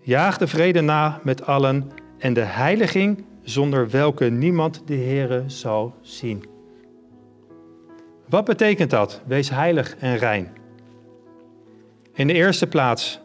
[0.00, 5.94] Jaag de vrede na met allen en de heiliging zonder welke niemand de Heere zal
[6.00, 6.44] zien.
[8.28, 9.22] Wat betekent dat?
[9.26, 10.52] Wees heilig en rein.
[12.12, 13.20] In de eerste plaats,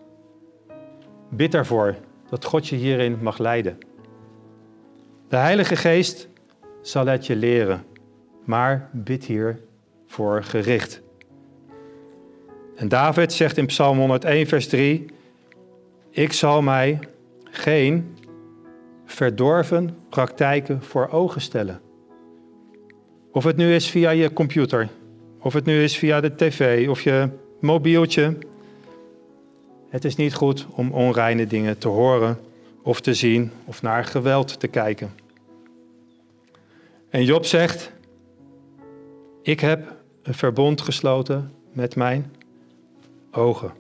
[1.30, 1.96] bid ervoor
[2.30, 3.78] dat God je hierin mag leiden.
[5.28, 6.28] De Heilige Geest
[6.82, 7.86] zal het je leren,
[8.46, 11.02] maar bid hiervoor gericht.
[12.82, 15.06] En David zegt in Psalm 101, vers 3:
[16.10, 17.00] Ik zal mij
[17.44, 18.18] geen
[19.06, 21.82] verdorven praktijken voor ogen stellen.
[23.32, 24.90] Of het nu is via je computer,
[25.40, 28.38] of het nu is via de tv of je mobieltje.
[29.90, 32.40] Het is niet goed om onreine dingen te horen
[32.82, 35.12] of te zien of naar geweld te kijken.
[37.10, 37.92] En Job zegt:
[39.42, 42.32] Ik heb een verbond gesloten met mijn
[43.32, 43.72] ogen.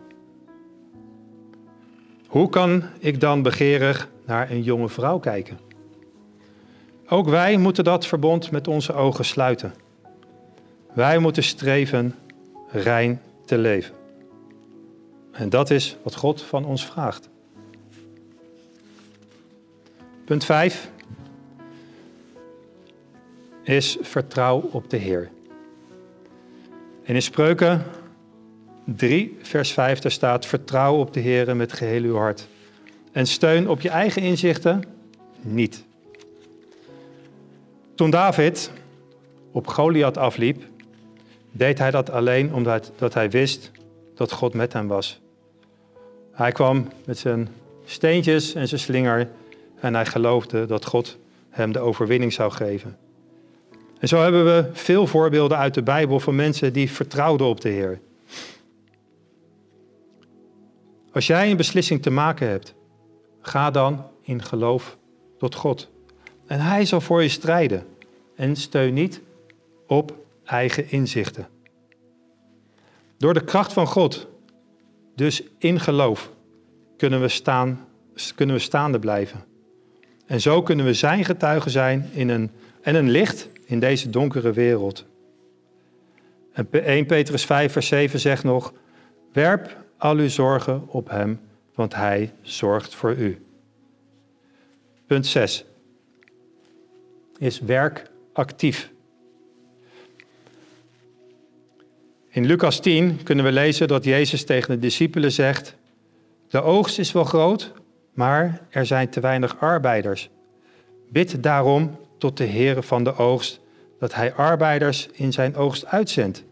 [2.27, 5.59] Hoe kan ik dan begeerig naar een jonge vrouw kijken?
[7.07, 9.73] Ook wij moeten dat verbond met onze ogen sluiten.
[10.93, 12.15] Wij moeten streven
[12.71, 13.95] rein te leven.
[15.31, 17.29] En dat is wat God van ons vraagt.
[20.26, 20.89] Punt 5
[23.63, 25.30] is vertrouw op de Heer.
[27.03, 27.86] En in Spreuken
[28.84, 32.47] 3, vers 5, daar staat: Vertrouw op de Heer met geheel uw hart.
[33.11, 34.84] En steun op je eigen inzichten
[35.41, 35.84] niet.
[37.95, 38.71] Toen David
[39.51, 40.63] op Goliath afliep,
[41.51, 43.71] deed hij dat alleen omdat dat hij wist
[44.15, 45.19] dat God met hem was.
[46.32, 47.47] Hij kwam met zijn
[47.86, 49.29] steentjes en zijn slinger
[49.79, 51.17] en hij geloofde dat God
[51.49, 52.97] hem de overwinning zou geven.
[53.99, 57.69] En zo hebben we veel voorbeelden uit de Bijbel van mensen die vertrouwden op de
[57.69, 57.99] Heer.
[61.14, 62.74] Als jij een beslissing te maken hebt,
[63.41, 64.97] ga dan in geloof
[65.38, 65.89] tot God.
[66.45, 67.86] En Hij zal voor je strijden.
[68.36, 69.22] En steun niet
[69.88, 71.47] op eigen inzichten.
[73.18, 74.28] Door de kracht van God,
[75.16, 76.32] dus in geloof,
[76.97, 77.88] kunnen we, staan,
[78.36, 79.43] kunnen we staande blijven.
[80.26, 82.51] En zo kunnen we zijn getuigen zijn in een,
[82.82, 85.05] en een licht in deze donkere wereld.
[86.53, 88.74] En 1 Petrus 5, vers 7 zegt nog:
[89.32, 91.39] Werp al uw zorgen op Hem,
[91.76, 93.45] want Hij zorgt voor u.
[95.08, 95.66] Punt 6
[97.38, 98.91] is werk actief.
[102.30, 105.76] In Lucas 10 kunnen we lezen dat Jezus tegen de discipelen zegt:
[106.49, 107.74] De oogst is wel groot,
[108.14, 110.30] maar er zijn te weinig arbeiders.
[111.10, 113.60] Bid daarom tot de Heere van de oogst
[113.99, 116.43] dat hij arbeiders in zijn oogst uitzendt.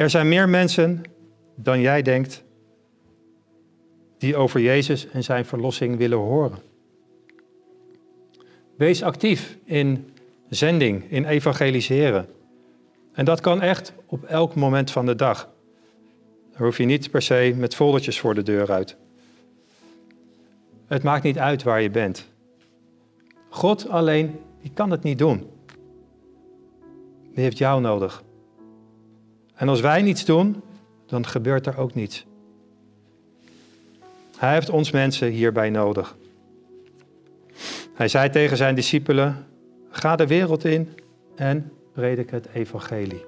[0.00, 1.02] Er zijn meer mensen
[1.54, 2.42] dan jij denkt
[4.18, 6.58] die over Jezus en zijn verlossing willen horen.
[8.76, 10.10] Wees actief in
[10.48, 12.28] zending, in evangeliseren.
[13.12, 15.48] En dat kan echt op elk moment van de dag.
[16.52, 18.96] Daar hoef je niet per se met foldertjes voor de deur uit.
[20.86, 22.28] Het maakt niet uit waar je bent.
[23.48, 25.50] God alleen, die kan het niet doen.
[27.34, 28.22] Die heeft jou nodig.
[29.60, 30.62] En als wij niets doen,
[31.06, 32.26] dan gebeurt er ook niets.
[34.36, 36.16] Hij heeft ons mensen hierbij nodig.
[37.94, 39.46] Hij zei tegen zijn discipelen:
[39.90, 40.88] Ga de wereld in
[41.36, 43.24] en predik het evangelie.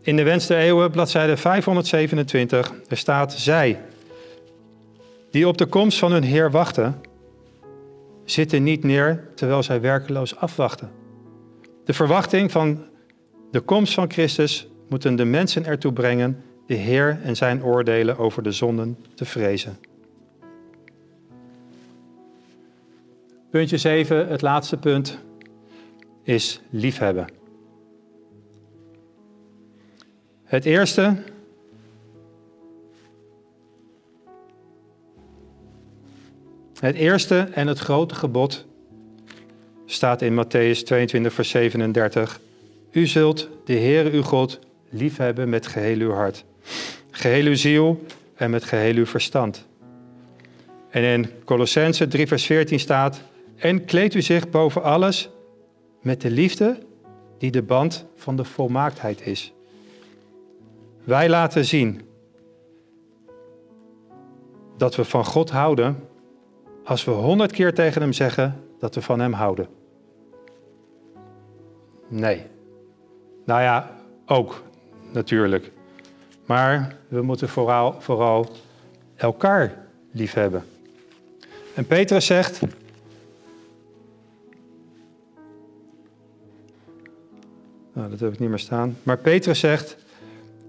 [0.00, 3.80] In de Wens der Eeuwen, bladzijde 527, er staat: Zij,
[5.30, 7.00] die op de komst van hun Heer wachten,
[8.24, 10.90] zitten niet neer terwijl zij werkeloos afwachten.
[11.84, 12.94] De verwachting van
[13.50, 18.42] de komst van Christus moeten de mensen ertoe brengen de Heer en zijn oordelen over
[18.42, 19.78] de zonden te vrezen.
[23.50, 25.18] Puntje 7, het laatste punt,
[26.22, 27.26] is liefhebben.
[30.44, 31.16] Het eerste.
[36.80, 38.66] Het eerste en het grote gebod
[39.86, 42.40] staat in Matthäus 22, vers 37.
[42.90, 44.58] U zult de Heere uw God
[44.90, 46.44] liefhebben met geheel uw hart,
[47.10, 49.66] geheel uw ziel en met geheel uw verstand.
[50.90, 53.20] En in Colossense 3, vers 14 staat:
[53.56, 55.30] En kleed u zich boven alles
[56.02, 56.78] met de liefde
[57.38, 59.52] die de band van de volmaaktheid is.
[61.04, 62.00] Wij laten zien
[64.76, 66.08] dat we van God houden
[66.84, 69.68] als we honderd keer tegen Hem zeggen dat we van Hem houden.
[72.08, 72.42] Nee.
[73.46, 73.90] Nou ja,
[74.26, 74.62] ook
[75.12, 75.72] natuurlijk.
[76.46, 78.48] Maar we moeten vooral, vooral
[79.16, 79.74] elkaar
[80.10, 80.64] liefhebben.
[81.74, 82.60] En Petrus zegt.
[87.92, 88.96] Nou, dat heb ik niet meer staan.
[89.02, 89.96] Maar Petrus zegt: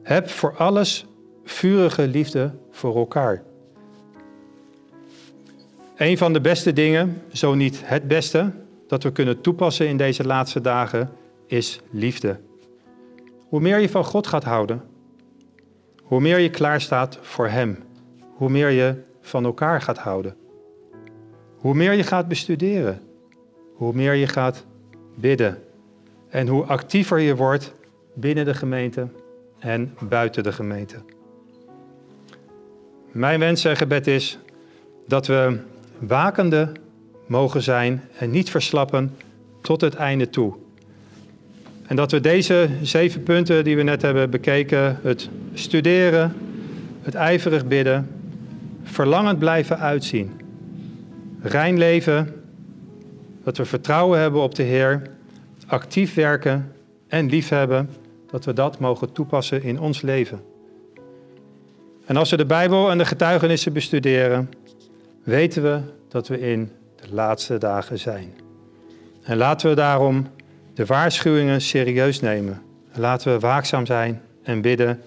[0.03, 1.05] heb voor alles
[1.43, 3.43] vurige liefde voor elkaar.
[5.95, 8.51] Een van de beste dingen, zo niet het beste,
[8.88, 11.11] dat we kunnen toepassen in deze laatste dagen,
[11.47, 12.39] is liefde.
[13.49, 14.83] Hoe meer je van God gaat houden,
[16.03, 17.77] hoe meer je klaar staat voor Hem,
[18.35, 20.35] hoe meer je van elkaar gaat houden.
[21.57, 23.01] Hoe meer je gaat bestuderen,
[23.73, 24.65] hoe meer je gaat
[25.15, 25.63] bidden
[26.29, 27.73] en hoe actiever je wordt
[28.13, 29.07] binnen de gemeente
[29.59, 30.95] en buiten de gemeente.
[33.11, 34.39] Mijn wens en gebed is
[35.07, 35.59] dat we
[35.99, 36.71] wakende
[37.25, 39.15] mogen zijn en niet verslappen
[39.61, 40.55] tot het einde toe.
[41.88, 46.35] En dat we deze zeven punten die we net hebben bekeken, het studeren,
[47.01, 48.09] het ijverig bidden,
[48.83, 50.41] verlangend blijven uitzien,
[51.41, 52.33] rein leven,
[53.43, 55.01] dat we vertrouwen hebben op de Heer,
[55.67, 56.71] actief werken
[57.07, 57.89] en liefhebben,
[58.31, 60.41] dat we dat mogen toepassen in ons leven.
[62.05, 64.49] En als we de Bijbel en de getuigenissen bestuderen,
[65.23, 68.33] weten we dat we in de laatste dagen zijn.
[69.23, 70.27] En laten we daarom
[70.78, 72.61] de waarschuwingen serieus nemen.
[72.93, 75.01] Laten we waakzaam zijn en bidden.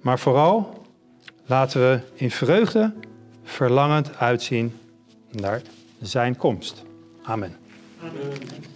[0.00, 0.82] Maar vooral
[1.46, 2.92] laten we in vreugde
[3.44, 4.78] verlangend uitzien
[5.30, 5.62] naar
[6.02, 6.82] zijn komst.
[7.22, 7.56] Amen.
[8.00, 8.72] Amen.